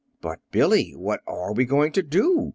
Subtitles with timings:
[0.19, 2.49] "But, Billy, what are we going to do?"